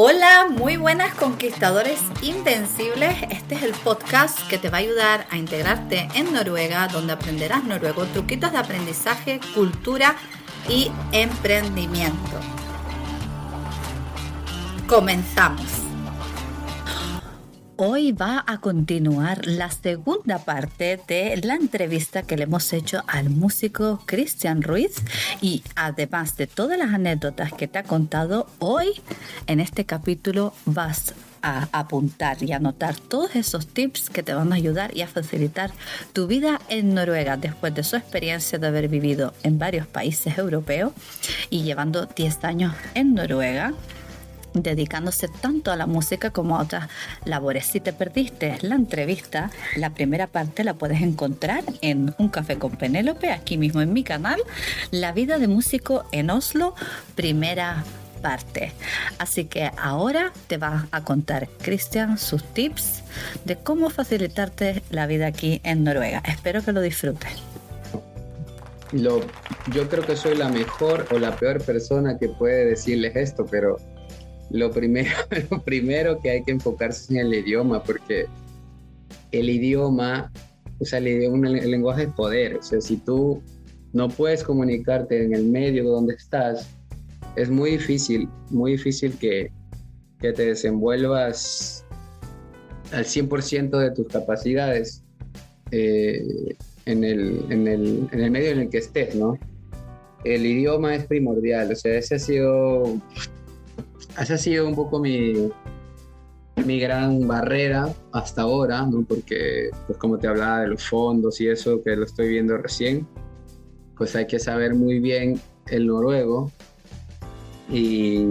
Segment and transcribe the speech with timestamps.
[0.00, 3.16] Hola, muy buenas conquistadores invencibles.
[3.30, 7.64] Este es el podcast que te va a ayudar a integrarte en Noruega, donde aprenderás
[7.64, 10.14] noruego, truquitos de aprendizaje, cultura
[10.68, 12.38] y emprendimiento.
[14.86, 15.77] Comenzamos.
[17.80, 23.30] Hoy va a continuar la segunda parte de la entrevista que le hemos hecho al
[23.30, 24.96] músico Cristian Ruiz.
[25.40, 29.00] Y además de todas las anécdotas que te ha contado, hoy
[29.46, 34.56] en este capítulo vas a apuntar y anotar todos esos tips que te van a
[34.56, 35.70] ayudar y a facilitar
[36.12, 40.90] tu vida en Noruega después de su experiencia de haber vivido en varios países europeos
[41.48, 43.72] y llevando 10 años en Noruega
[44.62, 46.88] dedicándose tanto a la música como a otras
[47.24, 47.66] labores.
[47.66, 52.72] Si te perdiste la entrevista, la primera parte la puedes encontrar en Un Café con
[52.72, 54.40] Penélope, aquí mismo en mi canal,
[54.90, 56.74] La vida de músico en Oslo,
[57.14, 57.84] primera
[58.18, 58.72] parte.
[59.18, 63.02] Así que ahora te va a contar Cristian sus tips
[63.44, 66.22] de cómo facilitarte la vida aquí en Noruega.
[66.26, 67.30] Espero que lo disfrutes.
[68.92, 69.20] Lo,
[69.72, 73.76] yo creo que soy la mejor o la peor persona que puede decirles esto, pero
[74.50, 75.10] lo primero,
[75.50, 78.26] lo primero que hay que enfocarse es en el idioma, porque
[79.32, 80.32] el idioma,
[80.78, 82.56] o sea, el, idioma, el lenguaje es poder.
[82.56, 83.42] O sea, si tú
[83.92, 86.68] no puedes comunicarte en el medio donde estás,
[87.36, 89.50] es muy difícil, muy difícil que,
[90.20, 91.84] que te desenvuelvas
[92.92, 95.02] al 100% de tus capacidades
[95.70, 99.38] eh, en, el, en, el, en el medio en el que estés, ¿no?
[100.24, 103.00] El idioma es primordial, o sea, ese ha sido
[104.20, 105.50] esa ha sido un poco mi,
[106.64, 108.86] mi gran barrera hasta ahora.
[109.08, 113.06] Porque, pues como te hablaba de los fondos y eso, que lo estoy viendo recién,
[113.96, 116.50] pues hay que saber muy bien el noruego
[117.68, 118.24] y,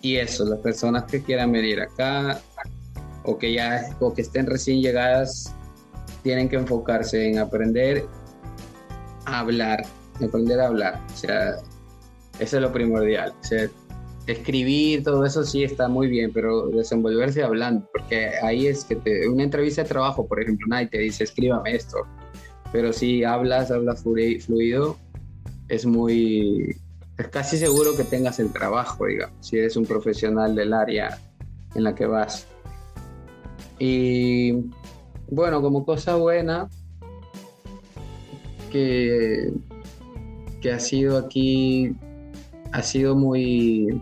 [0.00, 2.40] y eso, las personas que quieran venir acá
[3.24, 5.54] o que ya o que estén recién llegadas
[6.22, 8.06] tienen que enfocarse en aprender
[9.26, 9.84] a hablar,
[10.24, 11.56] aprender a hablar, o sea,
[12.38, 13.68] eso es lo primordial, o sea,
[14.26, 19.28] escribir, todo eso sí está muy bien, pero desenvolverse hablando, porque ahí es que te,
[19.28, 21.98] una entrevista de trabajo, por ejemplo, nadie te dice, escríbame esto,
[22.72, 24.96] pero si hablas, hablas fluido,
[25.68, 26.76] es muy,
[27.18, 31.18] es casi seguro que tengas el trabajo, digamos, si eres un profesional del área
[31.74, 32.46] en la que vas.
[33.78, 34.52] Y
[35.28, 36.68] bueno, como cosa buena,
[38.70, 39.52] que,
[40.60, 41.94] que ha sido aquí
[42.72, 44.00] ha sido muy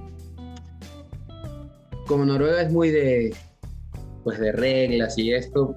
[2.11, 3.33] como Noruega es muy de,
[4.25, 5.77] pues de reglas y esto,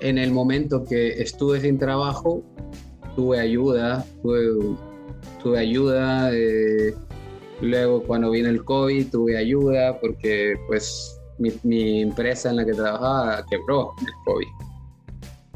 [0.00, 2.44] en el momento que estuve sin trabajo,
[3.16, 6.94] tuve ayuda, tuve, ayuda, eh,
[7.60, 13.44] luego cuando vino el COVID tuve ayuda porque pues mi, empresa en la que trabajaba
[13.50, 14.46] quebró el COVID.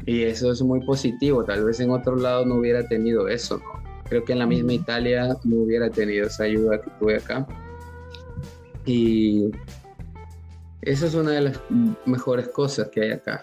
[0.05, 3.61] Y eso es muy positivo, tal vez en otro lado no hubiera tenido eso,
[4.09, 7.47] Creo que en la misma Italia no hubiera tenido esa ayuda que tuve acá.
[8.85, 9.51] Y
[10.81, 11.59] esa es una de las
[12.05, 13.41] mejores cosas que hay acá.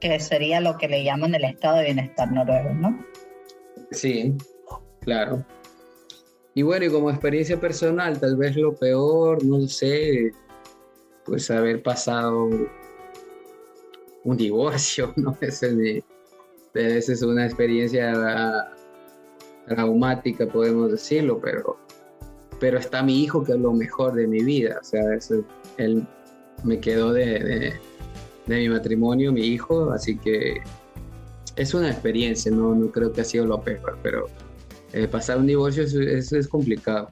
[0.00, 3.04] Que sería lo que le llaman el estado de bienestar noruego, ¿no?
[3.90, 4.36] Sí,
[5.00, 5.44] claro.
[6.54, 10.32] Y bueno, y como experiencia personal, tal vez lo peor, no sé,
[11.24, 12.48] pues haber pasado
[14.24, 15.36] un divorcio, ¿no?
[15.40, 15.68] Esa
[16.74, 18.72] es una experiencia
[19.66, 21.78] traumática, podemos decirlo, pero
[22.60, 25.44] pero está mi hijo que es lo mejor de mi vida, o sea, eso,
[25.76, 26.06] él
[26.64, 27.74] me quedó de,
[28.46, 30.60] de, mi matrimonio, mi hijo, así que
[31.56, 34.26] es una experiencia, no, no creo que ha sido lo peor, pero
[34.92, 37.10] eh, pasar un divorcio eso, es complicado.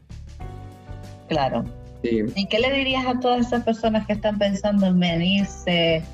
[1.29, 1.65] Claro.
[2.03, 6.05] ¿Y qué le dirías a todas esas personas que están pensando en venirse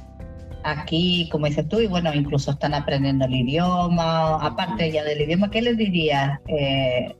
[0.64, 5.50] aquí, como dices tú, y bueno, incluso están aprendiendo el idioma, aparte ya del idioma,
[5.50, 7.14] ¿qué les dirías eh,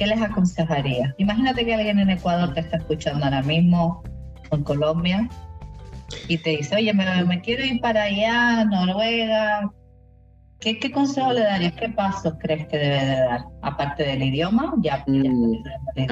[0.00, 1.14] ¿qué les aconsejaría?
[1.18, 4.02] Imagínate que alguien en Ecuador te está escuchando ahora mismo,
[4.50, 5.28] o en Colombia,
[6.26, 9.70] y te dice, oye, me, quiero ir para allá, Noruega.
[10.58, 11.74] ¿Qué, ¿Qué, consejo le darías?
[11.74, 13.44] ¿Qué pasos crees que debe de dar?
[13.60, 15.04] Aparte del idioma, ya.
[15.06, 15.56] Mm,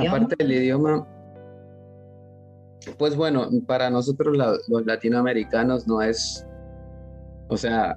[0.06, 1.06] aparte del idioma,
[2.98, 4.36] pues bueno, para nosotros
[4.68, 6.46] los latinoamericanos no es,
[7.48, 7.96] o sea,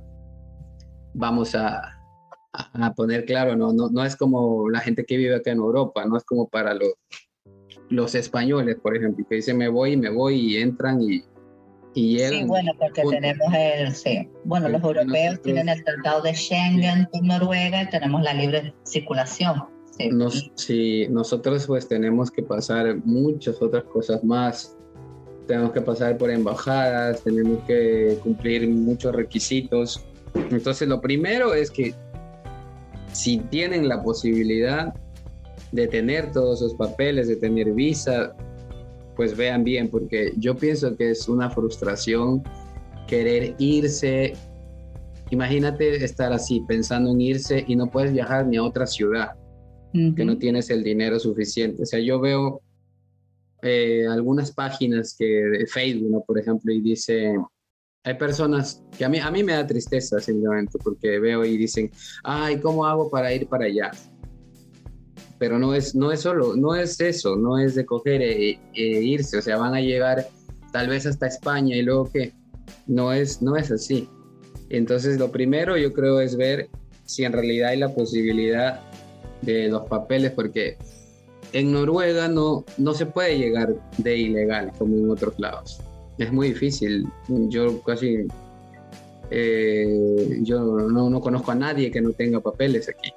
[1.14, 2.00] vamos a,
[2.53, 3.74] a, poner claro, ¿no?
[3.74, 6.74] No, no es como la gente que vive acá en Europa, no es como para
[6.74, 6.94] los,
[7.89, 11.24] los españoles, por ejemplo, que dicen me voy y me voy y entran y,
[11.94, 12.42] y llegan.
[12.42, 17.27] Sí, bueno, porque tenemos el, sí, bueno, los europeos tienen el tratado de Schengen con
[17.27, 19.63] Noruega y tenemos la libre circulación.
[19.98, 20.09] Sí.
[20.09, 24.77] Nos, sí, nosotros pues tenemos que pasar muchas otras cosas más
[25.48, 30.06] tenemos que pasar por embajadas, tenemos que cumplir muchos requisitos.
[30.33, 31.94] Entonces lo primero es que
[33.12, 34.94] si tienen la posibilidad
[35.72, 38.36] de tener todos esos papeles, de tener visa,
[39.16, 42.44] pues vean bien, porque yo pienso que es una frustración
[43.08, 44.34] querer irse.
[45.30, 49.36] Imagínate estar así, pensando en irse y no puedes viajar ni a otra ciudad,
[49.94, 51.84] que no tienes el dinero suficiente.
[51.84, 52.62] O sea, yo veo
[53.62, 57.36] eh, algunas páginas que de Facebook, por ejemplo, y dice,
[58.03, 61.92] hay personas que a mí, a mí me da tristeza simplemente porque veo y dicen,
[62.24, 63.92] ay, ¿cómo hago para ir para allá?
[65.38, 68.83] Pero no es, no es solo, no es eso, no es de coger e, e
[68.83, 70.27] irse, o sea, van a llegar
[70.71, 72.33] tal vez hasta España y luego que
[72.88, 74.09] no es, no es así.
[74.69, 76.69] Entonces, lo primero yo creo es ver
[77.06, 78.81] si en realidad hay la posibilidad
[79.42, 80.77] de los papeles, porque
[81.53, 85.81] en Noruega no, no se puede llegar de ilegal como en otros lados.
[86.22, 87.08] Es muy difícil.
[87.50, 88.28] Yo casi,
[89.32, 93.12] eh, yo no, no, conozco a nadie que no tenga papeles aquí.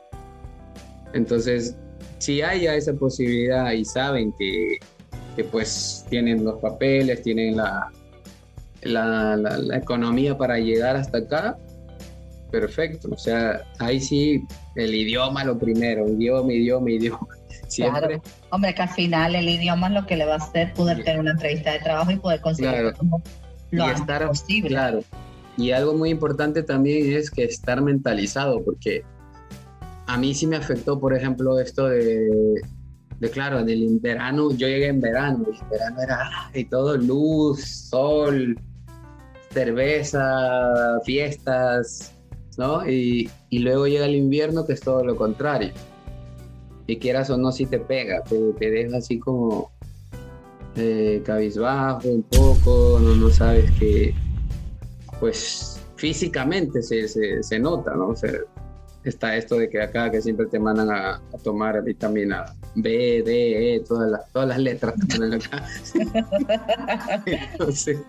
[1.13, 1.77] Entonces,
[2.17, 4.79] si hay esa posibilidad y saben que,
[5.37, 7.93] que pues tienen los papeles, tienen la,
[8.81, 11.59] la, la, la economía para llegar hasta acá,
[12.51, 13.11] perfecto.
[13.13, 14.43] O sea, ahí sí,
[14.77, 17.34] el idioma lo primero, idioma, idioma, idioma.
[17.77, 18.23] Claro.
[18.51, 21.21] Hombre, que al final el idioma es lo que le va a hacer poder tener
[21.21, 22.95] una entrevista de trabajo y poder conseguir
[23.71, 24.69] lo y estar, posible.
[24.69, 25.01] Claro.
[25.57, 29.03] Y algo muy importante también es que estar mentalizado, porque
[30.07, 32.61] a mí sí me afectó, por ejemplo, esto de,
[33.21, 36.97] de claro, en el verano, yo llegué en verano, y el verano era y todo
[36.97, 38.59] luz, sol,
[39.51, 42.13] cerveza, fiestas,
[42.59, 42.89] ¿no?
[42.89, 45.73] Y, y luego llega el invierno que es todo lo contrario
[46.87, 49.71] y quieras o no, si te pega, te, te deja así como
[50.77, 54.15] eh, cabizbajo un poco, no, no sabes que,
[55.21, 58.09] pues físicamente se, se, se nota, ¿no?
[58.09, 58.33] O sea,
[59.05, 63.81] está esto de que acá que siempre te mandan a, tomar vitamina B, D, E,
[63.81, 65.65] todas las, todas las letras que ponen acá.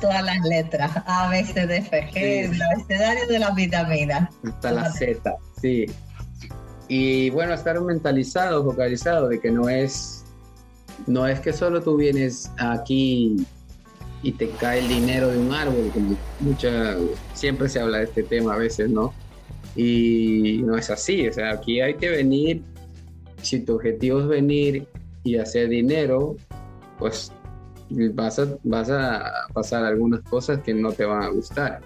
[0.00, 4.30] Todas las letras, A, B, C, D, F, G, el abecedario de las vitaminas.
[4.42, 5.86] Hasta la Z, sí.
[6.94, 10.26] Y bueno, estar mentalizado, focalizado de que no es,
[11.06, 13.46] no es que solo tú vienes aquí
[14.22, 16.98] y te cae el dinero de un árbol, como mucha,
[17.32, 19.14] siempre se habla de este tema a veces, ¿no?
[19.74, 22.62] Y no es así, o sea, aquí hay que venir,
[23.40, 24.86] si tu objetivo es venir
[25.24, 26.36] y hacer dinero,
[26.98, 27.32] pues
[28.12, 31.80] vas a, vas a pasar algunas cosas que no te van a gustar,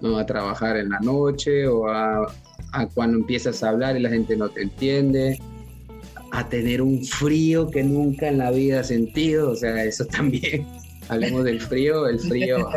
[0.00, 0.16] ¿no?
[0.16, 2.26] A trabajar en la noche o a
[2.76, 5.38] a cuando empiezas a hablar y la gente no te entiende,
[6.32, 10.66] a tener un frío que nunca en la vida has sentido, o sea, eso también,
[11.08, 12.68] hablemos del frío, el frío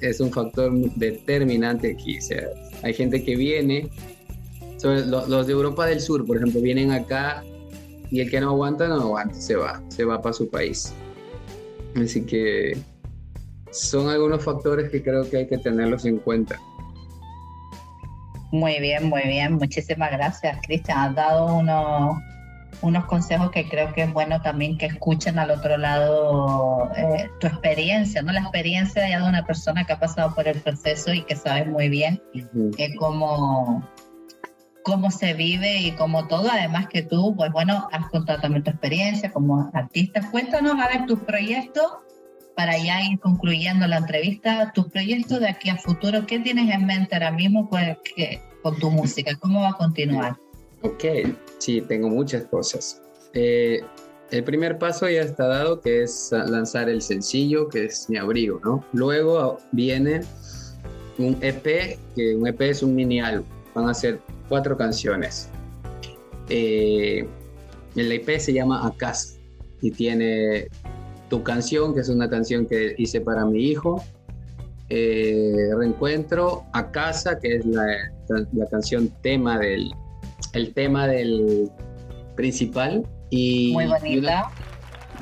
[0.00, 2.42] es un factor determinante aquí, o sea,
[2.82, 3.88] hay gente que viene,
[4.82, 7.42] los de Europa del Sur, por ejemplo, vienen acá
[8.10, 10.92] y el que no aguanta, no aguanta, se va, se va para su país.
[11.96, 12.76] Así que
[13.72, 16.60] son algunos factores que creo que hay que tenerlos en cuenta.
[18.50, 19.54] Muy bien, muy bien.
[19.54, 20.98] Muchísimas gracias, Cristian.
[20.98, 22.18] Has dado unos,
[22.80, 27.48] unos consejos que creo que es bueno también que escuchen al otro lado eh, tu
[27.48, 28.32] experiencia, ¿no?
[28.32, 31.64] La experiencia ya de una persona que ha pasado por el proceso y que sabe
[31.64, 32.22] muy bien
[32.78, 33.86] eh, cómo,
[34.84, 36.48] cómo se vive y cómo todo.
[36.50, 40.30] Además que tú, pues bueno, has contado también tu experiencia como artista.
[40.30, 41.86] Cuéntanos a ver tus proyectos
[42.56, 46.86] para ya ir concluyendo la entrevista, tus proyectos de aquí a futuro, ¿qué tienes en
[46.86, 47.82] mente ahora mismo con,
[48.62, 49.36] con tu música?
[49.38, 50.36] ¿Cómo va a continuar?
[50.80, 51.04] Ok,
[51.58, 53.02] sí, tengo muchas cosas.
[53.34, 53.82] Eh,
[54.30, 58.58] el primer paso ya está dado, que es lanzar el sencillo, que es Mi Abrigo,
[58.64, 58.82] ¿no?
[58.92, 60.22] Luego viene
[61.18, 65.50] un EP, que un EP es un mini álbum, van a ser cuatro canciones.
[66.48, 67.28] Eh,
[67.96, 69.38] el EP se llama Acas
[69.82, 70.68] y tiene
[71.28, 74.02] tu canción, que es una canción que hice para mi hijo.
[74.88, 77.84] Eh, reencuentro a casa, que es la,
[78.28, 79.90] la, canción tema del,
[80.52, 81.68] el tema del
[82.36, 83.04] principal.
[83.30, 84.50] Y, Muy bonita.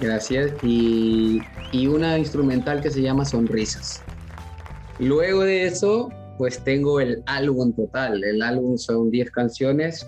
[0.00, 0.52] gracias.
[0.62, 1.40] Y,
[1.73, 4.02] y una instrumental que se llama Sonrisas.
[4.99, 8.23] Luego de eso, pues tengo el álbum total.
[8.23, 10.06] El álbum son 10 canciones.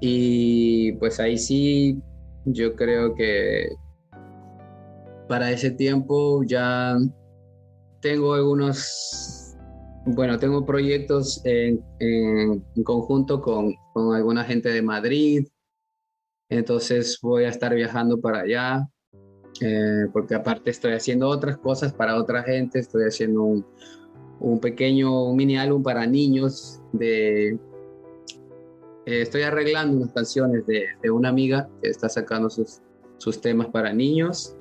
[0.00, 1.98] Y pues ahí sí,
[2.44, 3.68] yo creo que
[5.28, 6.96] para ese tiempo ya
[8.00, 9.54] tengo algunos,
[10.06, 11.82] bueno, tengo proyectos en,
[12.84, 15.46] conjunto con, con, alguna gente de Madrid,
[16.48, 18.88] entonces voy a estar viajando para allá
[19.60, 23.42] eh, porque aparte estoy haciendo otras cosas para otra gente, estoy haciendo
[24.40, 26.80] un, pequeño mini álbum para niños.
[27.00, 27.56] Eh,
[29.06, 32.80] estoy arreglando unas canciones de, de, una amiga que está sacando sus,
[33.18, 34.56] sus temas para niños.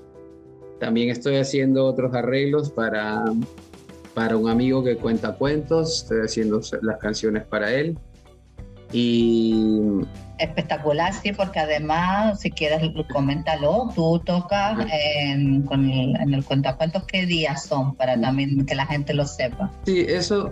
[0.79, 3.23] También estoy haciendo otros arreglos para,
[4.13, 7.97] para un amigo que cuenta cuentos, estoy haciendo las canciones para él.
[8.91, 9.81] Y
[10.37, 17.03] espectacular, sí, porque además, si quieres, coméntalo, tú tocas en, con el, en el cuentacuentos,
[17.05, 17.95] ¿qué días son?
[17.95, 19.71] Para también que la gente lo sepa.
[19.85, 20.51] Sí, eso,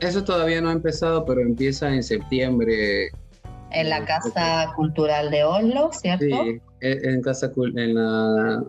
[0.00, 3.10] eso todavía no ha empezado, pero empieza en septiembre.
[3.70, 6.24] En la Casa Cultural de Oslo, ¿cierto?
[6.24, 8.64] Sí, en, casa, en la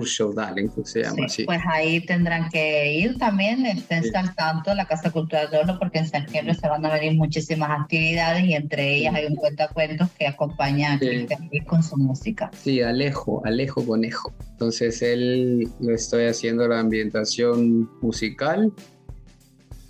[0.00, 1.44] Show que se llama así.
[1.44, 5.98] Pues ahí tendrán que ir también, estén al tanto la Casa Cultural de Oro, porque
[5.98, 10.26] en septiembre se van a venir muchísimas actividades y entre ellas hay un cuentacuentos que
[10.26, 12.50] acompaña a Cristian con su música.
[12.62, 14.32] Sí, Alejo, Alejo Conejo.
[14.52, 18.72] Entonces él le estoy haciendo la ambientación musical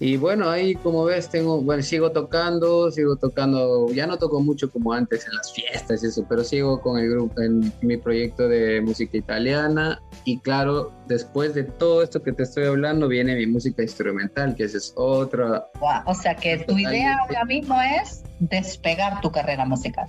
[0.05, 4.69] y bueno, ahí como ves, tengo, bueno, sigo tocando, sigo tocando, ya no toco mucho
[4.69, 8.49] como antes en las fiestas y eso, pero sigo con el grupo, en mi proyecto
[8.49, 10.03] de música italiana.
[10.25, 14.65] Y claro, después de todo esto que te estoy hablando, viene mi música instrumental, que
[14.65, 15.69] esa es otra.
[16.05, 20.09] o sea que tu idea ahora mismo es despegar tu carrera musical.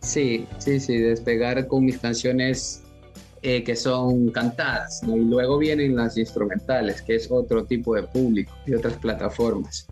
[0.00, 2.82] Sí, sí, sí, despegar con mis canciones
[3.42, 8.52] eh, que son cantadas, y luego vienen las instrumentales, que es otro tipo de público
[8.66, 9.86] y otras plataformas.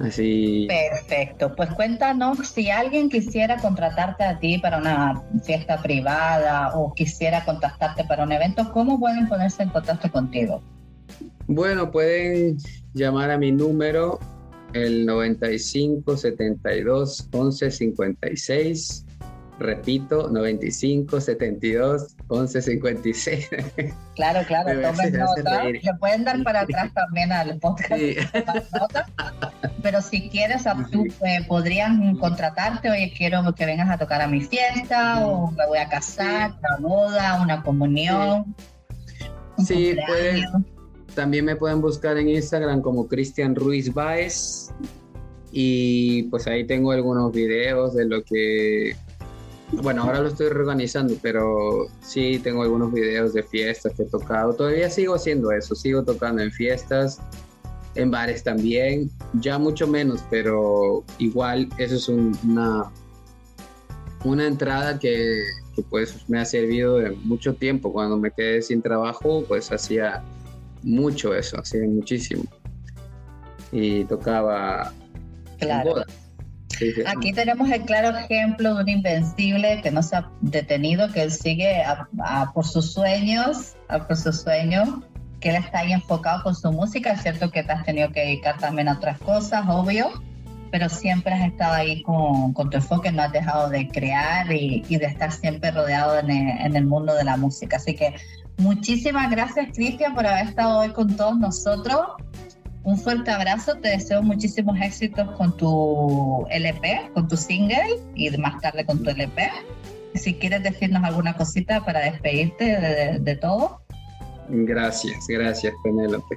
[0.00, 0.68] Así.
[0.68, 7.44] Perfecto, pues cuéntanos si alguien quisiera contratarte a ti para una fiesta privada o quisiera
[7.44, 10.62] contactarte para un evento, ¿cómo pueden ponerse en contacto contigo?
[11.48, 12.58] Bueno, pueden
[12.94, 14.20] llamar a mi número
[14.72, 19.04] el 95 72 11 56
[19.58, 23.48] Repito, 95 72 11 56.
[24.14, 25.64] Claro, claro, tomen nota.
[25.64, 28.00] Le pueden dar para atrás también al podcast.
[29.82, 30.62] Pero si quieres,
[30.92, 32.90] tú eh, podrían contratarte.
[32.90, 36.88] Oye, quiero que vengas a tocar a mi fiesta, o me voy a casar, una
[36.88, 38.54] boda, una comunión.
[39.64, 40.44] Sí, pueden,
[41.14, 44.72] también me pueden buscar en Instagram como Cristian Ruiz Baez.
[45.50, 48.94] Y pues ahí tengo algunos videos de lo que
[49.72, 54.54] bueno, ahora lo estoy reorganizando, pero sí tengo algunos videos de fiestas que he tocado.
[54.54, 57.20] Todavía sigo haciendo eso, sigo tocando en fiestas,
[57.94, 62.90] en bares también, ya mucho menos, pero igual eso es una,
[64.24, 65.42] una entrada que,
[65.74, 67.92] que, pues me ha servido de mucho tiempo.
[67.92, 70.22] Cuando me quedé sin trabajo, pues hacía
[70.82, 72.44] mucho eso, hacía muchísimo.
[73.70, 74.94] Y tocaba
[75.58, 75.90] claro.
[75.90, 76.27] bodas
[77.06, 81.32] Aquí tenemos el claro ejemplo de un invencible que no se ha detenido, que él
[81.32, 81.82] sigue
[82.54, 84.88] por sus sueños, por sus sueños,
[85.40, 87.12] que él está ahí enfocado con su música.
[87.12, 90.10] Es cierto que te has tenido que dedicar también a otras cosas, obvio,
[90.70, 95.06] pero siempre has estado ahí con, tu enfoque, no has dejado de crear y, de
[95.06, 97.76] estar siempre rodeado en en el mundo de la música.
[97.76, 98.14] Así que
[98.58, 102.00] muchísimas gracias, Cristian, por haber estado hoy con todos nosotros.
[102.88, 108.62] Un fuerte abrazo, te deseo muchísimos éxitos con tu LP, con tu single y más
[108.62, 109.50] tarde con tu LP.
[110.14, 113.82] Si quieres decirnos alguna cosita para despedirte de, todo.
[114.48, 116.34] Gracias, gracias Penélope.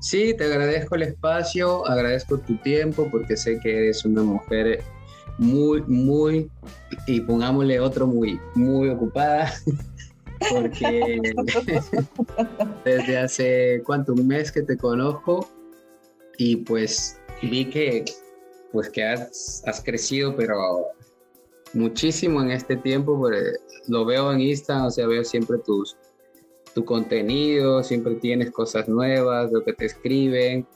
[0.00, 4.84] Sí, te agradezco el espacio, agradezco tu tiempo porque sé que eres una mujer
[5.38, 6.50] muy, muy,
[7.06, 9.50] y pongámosle otro muy, muy ocupada,
[10.50, 11.22] porque
[12.84, 15.55] desde hace cuánto, un mes que te conozco
[16.38, 18.04] y pues vi que
[18.72, 20.86] pues que has, has crecido pero
[21.72, 23.28] muchísimo en este tiempo
[23.88, 25.96] lo veo en Instagram o sea veo siempre tus
[26.74, 30.66] tu contenido siempre tienes cosas nuevas lo que te escriben.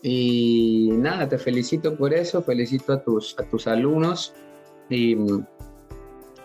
[0.00, 4.32] Y nada te felicito por eso felicito a tus a tus alumnos.
[4.88, 5.16] Y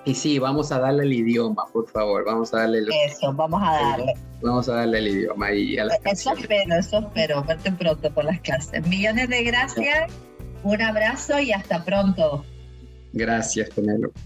[0.06, 2.86] y sí, vamos a darle el idioma, por favor, vamos a darle...
[3.06, 4.14] Eso, vamos a darle.
[4.44, 8.42] Vamos a darle el idioma y a Eso espero, eso espero, verte pronto por las
[8.42, 8.86] clases.
[8.88, 10.12] Millones de gracias,
[10.64, 12.44] un abrazo y hasta pronto.
[13.14, 14.20] Gracias, Penélope.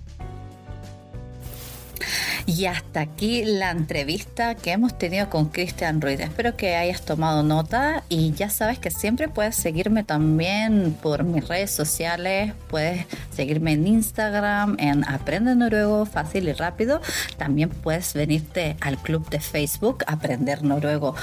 [2.47, 6.21] Y hasta aquí la entrevista que hemos tenido con Cristian Ruiz.
[6.21, 11.45] Espero que hayas tomado nota y ya sabes que siempre puedes seguirme también por mis
[11.45, 12.53] redes sociales.
[12.69, 17.01] Puedes seguirme en Instagram, en Aprende Noruego Fácil y Rápido.
[17.35, 21.15] También puedes venirte al club de Facebook Aprender Noruego